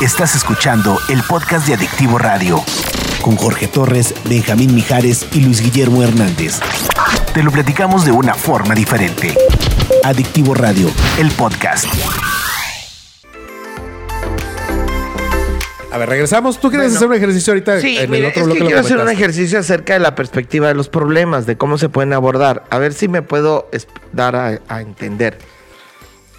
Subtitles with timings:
[0.00, 2.62] Estás escuchando el podcast de Adictivo Radio.
[3.22, 6.60] Con Jorge Torres, Benjamín Mijares y Luis Guillermo Hernández.
[7.32, 9.34] Te lo platicamos de una forma diferente.
[10.02, 11.86] Adictivo Radio, el podcast.
[15.90, 16.58] A ver, regresamos.
[16.60, 18.58] ¿Tú quieres hacer un ejercicio ahorita Sí, en mire, el otro es bloque?
[18.60, 21.88] que quiero hacer un ejercicio acerca de la perspectiva de los problemas, de cómo se
[21.88, 22.64] pueden abordar.
[22.70, 23.68] A ver si me puedo
[24.12, 25.38] dar a, a entender.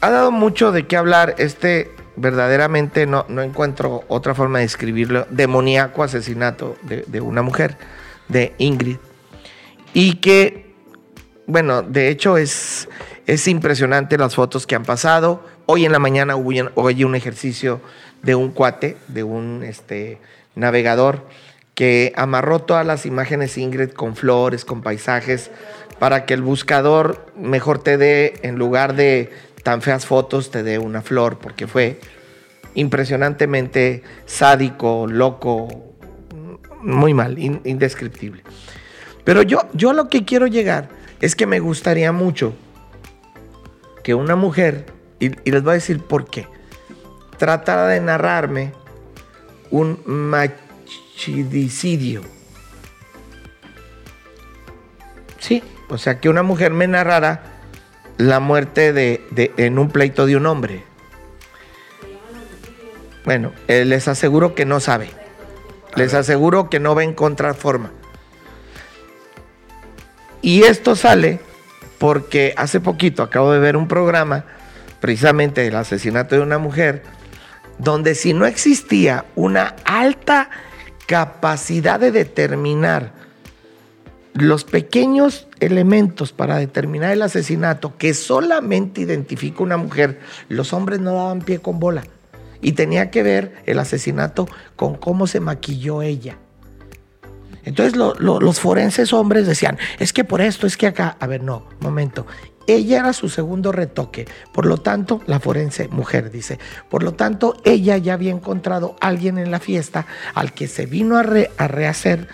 [0.00, 5.26] Ha dado mucho de qué hablar este, verdaderamente no, no encuentro otra forma de describirlo,
[5.30, 7.76] demoníaco asesinato de, de una mujer,
[8.28, 8.96] de Ingrid.
[9.92, 10.74] Y que,
[11.46, 12.88] bueno, de hecho es,
[13.26, 15.44] es impresionante las fotos que han pasado.
[15.66, 17.80] Hoy en la mañana hubo hoy un ejercicio
[18.22, 20.18] de un cuate, de un este,
[20.54, 21.26] navegador,
[21.74, 25.50] que amarró todas las imágenes Ingrid con flores, con paisajes,
[25.98, 29.30] para que el buscador mejor te dé, en lugar de
[29.62, 32.00] tan feas fotos, te dé una flor, porque fue
[32.76, 35.68] impresionantemente sádico, loco,
[36.82, 38.42] muy mal, in- indescriptible.
[39.24, 40.88] Pero yo, yo lo que quiero llegar
[41.20, 42.54] es que me gustaría mucho
[44.04, 44.86] que una mujer,
[45.18, 46.46] y, les voy a decir por qué,
[47.38, 48.72] tratara de narrarme
[49.70, 52.22] un machidicidio.
[55.40, 57.42] Sí, o sea, que una mujer me narrara
[58.18, 59.22] la muerte de-
[59.56, 60.84] en un pleito de un hombre.
[63.26, 65.10] Bueno, eh, les aseguro que no sabe.
[65.96, 67.90] Les aseguro que no va a encontrar forma.
[70.40, 71.40] Y esto sale
[71.98, 74.44] porque hace poquito acabo de ver un programa,
[75.00, 77.02] precisamente del asesinato de una mujer,
[77.78, 80.48] donde si no existía una alta
[81.06, 83.10] capacidad de determinar
[84.34, 91.14] los pequeños elementos para determinar el asesinato que solamente identifica una mujer, los hombres no
[91.14, 92.04] daban pie con bola.
[92.60, 96.38] Y tenía que ver el asesinato con cómo se maquilló ella.
[97.64, 101.16] Entonces lo- lo- los forenses hombres decían, es que por esto, es que acá.
[101.20, 102.26] A ver, no, momento.
[102.68, 104.26] Ella era su segundo retoque.
[104.52, 106.58] Por lo tanto, la forense mujer dice,
[106.88, 110.86] por lo tanto, ella ya había encontrado a alguien en la fiesta al que se
[110.86, 111.24] vino a,
[111.58, 112.28] a rehacer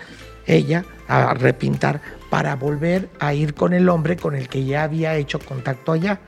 [0.47, 5.15] ella, a repintar, para volver a ir con el hombre con el que ya había
[5.15, 6.19] hecho contacto allá.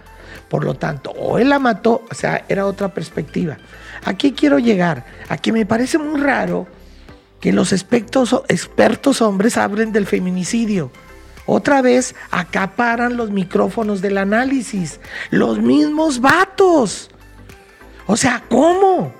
[0.50, 3.58] Por lo tanto, o él la mató, o sea, era otra perspectiva.
[4.06, 6.68] Aquí quiero llegar, a que me parece muy raro
[7.42, 10.92] que los expertos, expertos hombres hablen del feminicidio.
[11.48, 15.00] Otra vez acaparan los micrófonos del análisis.
[15.30, 17.10] Los mismos vatos.
[18.08, 19.14] O sea, ¿cómo?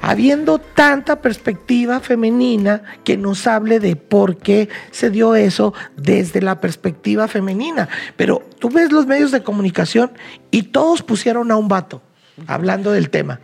[0.00, 6.60] Habiendo tanta perspectiva femenina que nos hable de por qué se dio eso desde la
[6.60, 7.88] perspectiva femenina.
[8.16, 10.12] Pero tú ves los medios de comunicación
[10.50, 12.02] y todos pusieron a un vato
[12.46, 13.40] hablando del tema.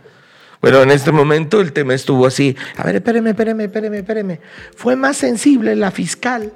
[0.61, 2.55] Bueno, en este momento el tema estuvo así.
[2.77, 4.39] A ver, espéreme, espéreme, espéreme, espéreme.
[4.75, 6.53] Fue más sensible la fiscal.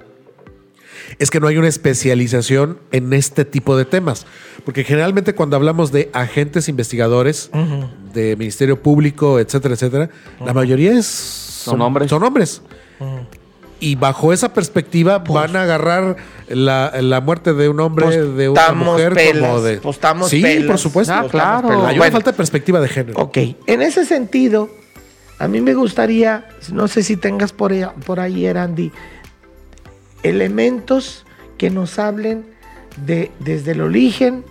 [1.17, 4.25] Es que no hay una especialización en este tipo de temas.
[4.63, 7.49] Porque generalmente cuando hablamos de agentes investigadores,
[8.13, 10.09] de Ministerio Público, etcétera, etcétera,
[10.44, 12.09] la mayoría es, son, hombres.
[12.09, 12.61] Son hombres.
[13.85, 16.16] Y bajo esa perspectiva van a agarrar
[16.47, 19.78] la, la muerte de un hombre, de una mujer pelas, como de...
[19.78, 21.13] postamos sí, pelas, por supuesto.
[21.13, 21.69] Ah, claro.
[21.69, 23.19] Hay una Bueno, falta de perspectiva de género.
[23.19, 23.38] Ok,
[23.68, 24.69] en ese sentido,
[25.38, 28.91] a mí me gustaría, no sé si tengas por ahí, por ahí Erandi,
[30.24, 31.25] elementos
[31.57, 32.45] que nos hablen
[33.06, 34.44] de desde el origen.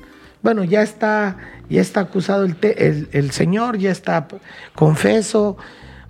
[0.42, 4.28] Bueno, ya está, ya está acusado el, te- el, el señor, ya está
[4.74, 5.56] confeso.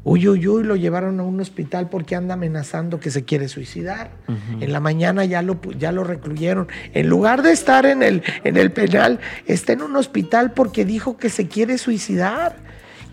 [0.07, 4.11] Uy, uy, uy, lo llevaron a un hospital porque anda amenazando que se quiere suicidar.
[4.61, 6.69] En la mañana ya lo, ya lo recluyeron.
[6.93, 11.17] En lugar de estar en el, en el penal, está en un hospital porque dijo
[11.17, 12.57] que se quiere suicidar.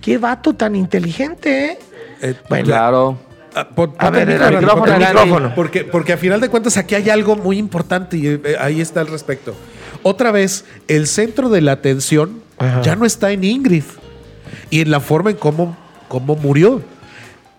[0.02, 1.79] Qué vato tan inteligente, ¿eh?
[2.22, 3.18] Eh, Bueno, Claro.
[3.53, 5.56] Ah, A ver, el micrófono, el micrófono.
[5.56, 9.02] Porque, porque a final de cuentas aquí hay algo muy importante y eh, ahí está
[9.02, 9.53] al respecto.
[10.03, 12.81] Otra vez, el centro de la atención Ajá.
[12.81, 13.84] ya no está en Ingrid
[14.69, 15.78] y en la forma en cómo,
[16.11, 16.81] cómo murió.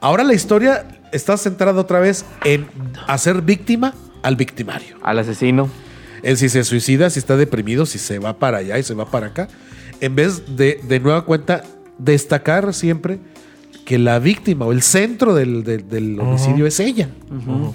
[0.02, 2.66] Ahora la historia está centrada otra vez en
[3.08, 4.96] hacer víctima al victimario.
[5.02, 5.70] Al asesino.
[6.22, 9.10] En si se suicida, si está deprimido, si se va para allá y se va
[9.10, 9.48] para acá.
[10.02, 11.62] En vez de, de nueva cuenta,
[11.96, 13.18] destacar siempre
[13.86, 17.08] que la víctima o el centro del, del- del homicidio es ella.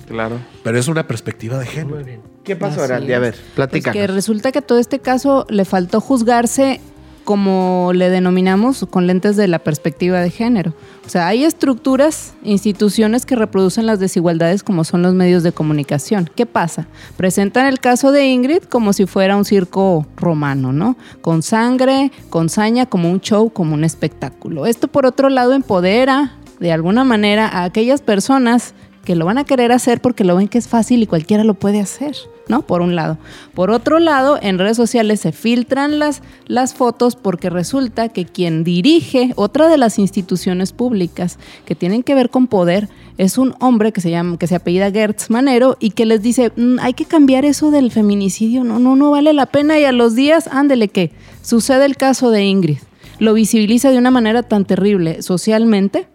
[0.07, 0.37] Claro.
[0.63, 1.95] Pero es una perspectiva de género.
[1.95, 2.21] Muy bien.
[2.43, 3.13] ¿Qué pasó, Arandi?
[3.13, 3.93] A ver, Pues platícanos.
[3.97, 6.79] que resulta que todo este caso le faltó juzgarse
[7.27, 10.73] como le denominamos, con lentes de la perspectiva de género.
[11.05, 16.29] O sea, hay estructuras, instituciones que reproducen las desigualdades como son los medios de comunicación.
[16.37, 16.87] ¿Qué pasa?
[17.17, 20.95] Presentan el caso de Ingrid como si fuera un circo romano, ¿no?
[21.19, 24.65] Con sangre, con saña, como un show, como un espectáculo.
[24.65, 28.73] Esto, por otro lado, empodera de alguna manera a aquellas personas
[29.07, 31.53] que lo van a querer hacer porque lo ven que es fácil y cualquiera lo
[31.53, 32.13] puede hacer.
[32.49, 32.61] ¿no?
[32.63, 33.17] Por un lado.
[33.53, 38.65] Por otro lado, en redes sociales se filtran las, las fotos porque resulta que quien
[38.65, 43.93] dirige otra de las instituciones públicas que tienen que ver con poder es un hombre
[43.93, 47.05] que se llama, que se apellida Gertz Manero y que les dice, mm, hay que
[47.05, 50.89] cambiar eso del feminicidio, no, no, no vale la pena y a los días, ándele
[50.89, 52.79] que sucede el caso de Ingrid.
[53.19, 56.07] Lo visibiliza de una manera tan terrible socialmente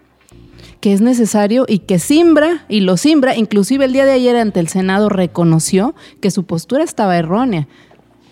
[0.82, 4.58] que es necesario y que simbra y lo simbra, inclusive el día de ayer ante
[4.58, 7.68] el Senado reconoció que su postura estaba errónea.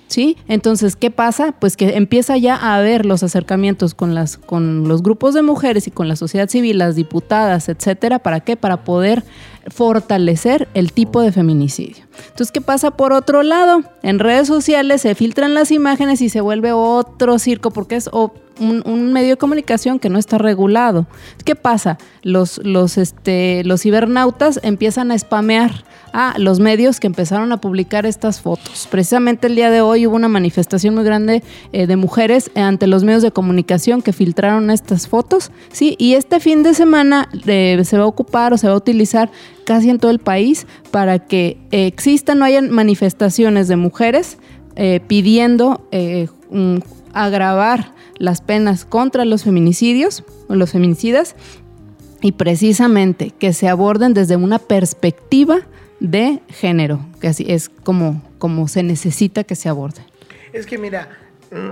[0.09, 0.37] ¿Sí?
[0.49, 1.53] Entonces, ¿qué pasa?
[1.53, 5.87] Pues que empieza ya a haber los acercamientos con, las, con los grupos de mujeres
[5.87, 8.19] y con la sociedad civil, las diputadas, etcétera.
[8.19, 8.57] ¿Para qué?
[8.57, 9.23] Para poder
[9.69, 12.05] fortalecer el tipo de feminicidio.
[12.29, 13.83] Entonces, ¿qué pasa por otro lado?
[14.03, 19.13] En redes sociales se filtran las imágenes y se vuelve otro circo porque es un,
[19.13, 21.07] medio de comunicación que no está regulado.
[21.45, 21.99] ¿Qué pasa?
[22.23, 28.07] Los, los, este, los cibernautas empiezan a spamear a los medios que empezaron a publicar
[28.07, 28.89] estas fotos.
[28.91, 31.43] Precisamente el día de hoy hubo una manifestación muy grande
[31.73, 35.97] eh, de mujeres ante los medios de comunicación que filtraron estas fotos, ¿sí?
[35.99, 39.31] Y este fin de semana eh, se va a ocupar o se va a utilizar
[39.65, 44.39] casi en todo el país para que existan o hayan manifestaciones de mujeres
[44.77, 45.87] eh, pidiendo
[47.13, 51.37] agravar las penas contra los feminicidios o los feminicidas
[52.21, 55.61] y precisamente que se aborden desde una perspectiva
[56.01, 60.03] de género, que así es como, como se necesita que se aborde.
[60.53, 61.09] Es que mira,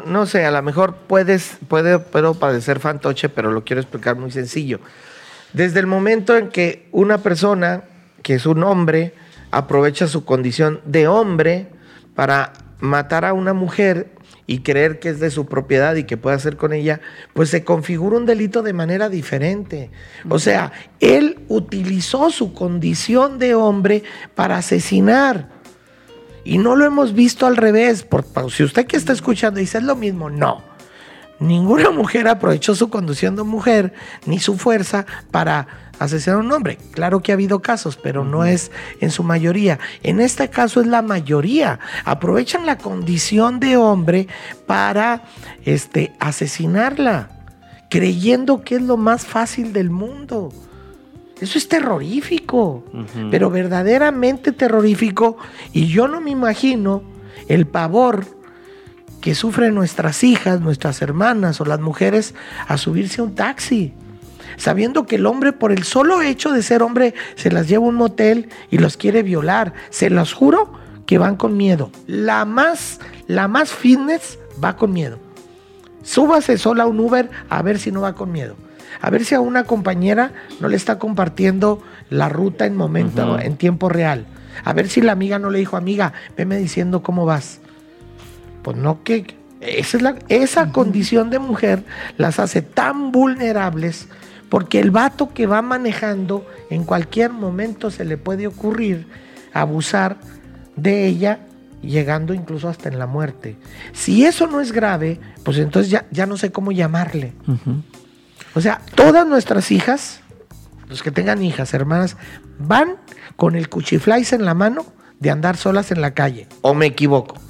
[0.06, 4.30] no sé, a lo mejor puedes, puede, puedo padecer fantoche, pero lo quiero explicar muy
[4.30, 4.80] sencillo.
[5.52, 7.84] Desde el momento en que una persona,
[8.22, 9.14] que es un hombre,
[9.50, 11.68] aprovecha su condición de hombre
[12.14, 14.10] para matar a una mujer
[14.46, 17.00] y creer que es de su propiedad y que puede hacer con ella,
[17.34, 19.90] pues se configura un delito de manera diferente.
[20.28, 24.04] O sea, él utilizó su condición de hombre
[24.34, 25.48] para asesinar.
[26.44, 28.04] Y no lo hemos visto al revés.
[28.04, 30.67] Por, si usted que está escuchando dice es lo mismo, no.
[31.40, 33.92] Ninguna mujer aprovechó su condición de mujer
[34.26, 35.68] ni su fuerza para
[35.98, 36.78] asesinar a un hombre.
[36.92, 39.78] Claro que ha habido casos, pero no es en su mayoría.
[40.02, 41.78] En este caso es la mayoría.
[42.04, 44.26] Aprovechan la condición de hombre
[44.66, 45.24] para
[45.64, 47.30] este, asesinarla,
[47.88, 50.50] creyendo que es lo más fácil del mundo.
[51.40, 52.84] Eso es terrorífico,
[53.30, 55.36] pero verdaderamente terrorífico.
[55.72, 57.04] Y yo no me imagino
[57.46, 58.37] el pavor
[59.28, 62.34] que sufren nuestras hijas, nuestras hermanas o las mujeres
[62.66, 63.92] a subirse a un taxi,
[64.56, 67.88] sabiendo que el hombre por el solo hecho de ser hombre se las lleva a
[67.88, 69.74] un motel y los quiere violar.
[69.90, 70.72] Se los juro
[71.04, 71.90] que van con miedo.
[72.06, 75.18] La más, la más fitness va con miedo.
[76.02, 78.56] Súbase sola a un Uber a ver si no va con miedo.
[79.02, 83.58] A ver si a una compañera no le está compartiendo la ruta en momento, en
[83.58, 84.24] tiempo real.
[84.64, 87.60] A ver si la amiga no le dijo, amiga, veme diciendo cómo vas.
[88.68, 89.24] Pues no que
[89.62, 91.84] esa, es la, esa condición de mujer
[92.18, 94.08] las hace tan vulnerables
[94.50, 99.06] porque el vato que va manejando en cualquier momento se le puede ocurrir
[99.54, 100.18] abusar
[100.76, 101.38] de ella
[101.80, 103.56] llegando incluso hasta en la muerte.
[103.94, 107.32] Si eso no es grave, pues entonces ya, ya no sé cómo llamarle.
[108.54, 110.20] O sea, todas nuestras hijas,
[110.90, 112.18] los que tengan hijas, hermanas,
[112.58, 112.96] van
[113.36, 114.84] con el cuchiflais en la mano
[115.20, 116.48] de andar solas en la calle.
[116.60, 117.47] ¿O me equivoco?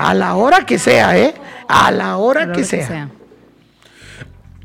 [0.00, 1.34] A la hora que sea, ¿eh?
[1.68, 3.10] A la hora, que, sea.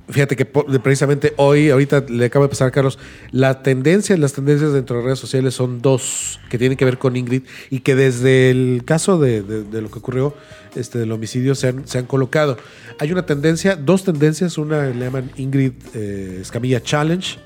[0.08, 3.00] Fíjate que precisamente hoy, ahorita le acabo de pasar a Carlos,
[3.32, 7.16] la tendencia, las tendencias dentro de redes sociales son dos que tienen que ver con
[7.16, 10.36] Ingrid y que desde el caso de, lo que ocurrió
[10.76, 12.58] este, del homicidio se han, se han, colocado.
[13.00, 17.40] Hay una tendencia, dos tendencias, una le llaman Ingrid eh, Escamilla Challenge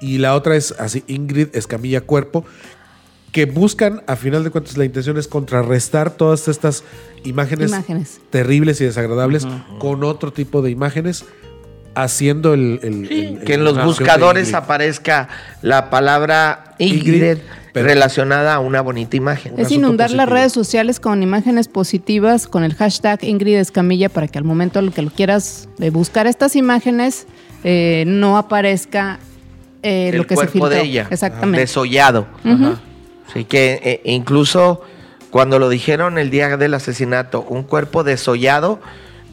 [0.00, 2.44] y la otra es así, Ingrid Escamilla Cuerpo,
[3.32, 6.84] que buscan, a final de cuentas, la intención es contrarrestar todas estas
[7.24, 7.72] imágenes,
[8.30, 9.46] terribles y desagradables
[9.78, 11.24] con otro tipo de imágenes,
[11.94, 13.40] haciendo el...
[13.44, 15.28] que en los buscadores aparezca
[15.62, 17.38] la palabra Ingrid,
[17.74, 19.54] relacionada a una bonita imagen.
[19.58, 24.38] Es inundar las redes sociales con imágenes positivas, con el hashtag Ingrid Escamilla, para que
[24.38, 27.26] al momento que lo quieras de buscar estas imágenes,
[27.62, 29.18] eh, no aparezca
[29.82, 30.68] eh, lo que se filtró.
[30.68, 31.08] de ella.
[31.10, 31.60] Exactamente.
[31.60, 32.26] Desollado.
[33.32, 34.82] Sí, que eh, incluso
[35.30, 38.80] cuando lo dijeron el día del asesinato, un cuerpo desollado,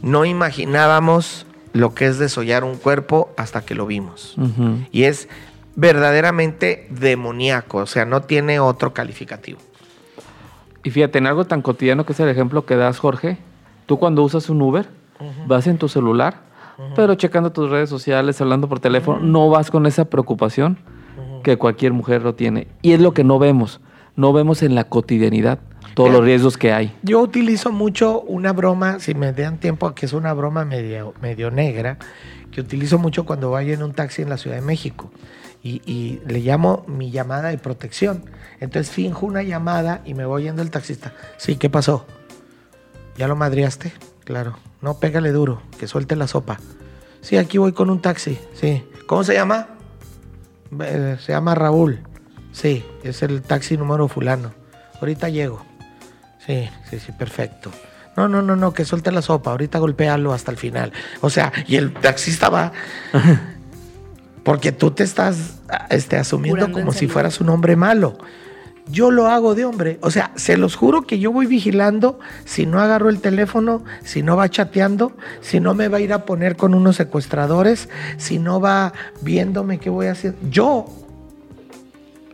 [0.02, 4.36] no imaginábamos lo que es desollar un cuerpo hasta que lo vimos.
[4.92, 5.28] Y es
[5.76, 9.60] verdaderamente demoníaco, o sea, no tiene otro calificativo.
[10.84, 13.38] Y fíjate, en algo tan cotidiano que es el ejemplo que das, Jorge,
[13.86, 14.88] tú cuando usas un Uber,
[15.48, 16.42] vas en tu celular,
[16.96, 20.78] pero checando tus redes sociales, hablando por teléfono, no vas con esa preocupación
[21.46, 22.68] que cualquier mujer lo tiene.
[22.82, 23.80] Y es lo que no vemos,
[24.16, 25.60] no vemos en la cotidianidad
[25.94, 26.94] todos los riesgos que hay.
[27.04, 31.52] Yo utilizo mucho una broma, si me dan tiempo, que es una broma medio, medio
[31.52, 31.98] negra,
[32.52, 35.12] que utilizo mucho cuando voy en un taxi en la Ciudad de México.
[35.64, 38.26] Y, y le llamo mi llamada de protección.
[38.60, 41.14] Entonces finjo una llamada y me voy yendo el taxista.
[41.38, 42.06] Sí, ¿qué pasó?
[43.18, 43.94] ¿Ya lo madriaste?
[44.26, 44.58] Claro.
[44.82, 46.60] No, pégale duro, que suelte la sopa.
[47.22, 48.38] Sí, aquí voy con un taxi.
[48.54, 48.84] Sí.
[49.08, 49.75] ¿Cómo se llama?
[51.20, 52.00] Se llama Raúl.
[52.52, 54.54] Sí, es el taxi número fulano.
[55.00, 55.66] Ahorita llego.
[56.46, 57.72] Sí, sí, sí, perfecto.
[58.16, 59.52] No, no, no, no, que suelte la sopa.
[59.52, 60.94] Ahorita golpéalo hasta el final.
[61.22, 62.72] O sea, y el taxista va.
[64.44, 68.18] Porque tú te estás este, asumiendo como si fueras un hombre malo.
[68.88, 69.98] Yo lo hago de hombre.
[70.02, 74.22] O sea, se los juro que yo voy vigilando si no agarro el teléfono, si
[74.22, 78.38] no va chateando, si no me va a ir a poner con unos secuestradores, si
[78.38, 80.36] no va viéndome qué voy a hacer.
[80.50, 80.86] Yo,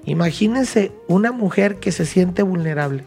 [0.03, 3.05] imagínense una mujer que se siente vulnerable.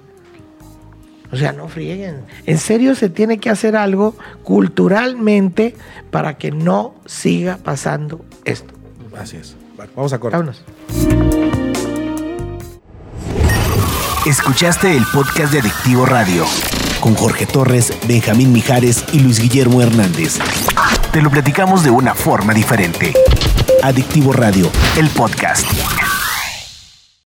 [1.34, 2.20] O sea, no frieguen.
[2.46, 5.74] En serio se tiene que hacer algo culturalmente
[6.10, 8.72] para que no siga pasando esto.
[9.18, 9.56] Así es.
[9.96, 10.44] Vamos a cortar.
[10.44, 11.63] Vámonos.
[14.26, 16.46] Escuchaste el podcast de Adictivo Radio
[17.00, 20.38] con Jorge Torres, Benjamín Mijares y Luis Guillermo Hernández.
[21.12, 23.12] Te lo platicamos de una forma diferente.
[23.82, 25.66] Adictivo Radio, el podcast.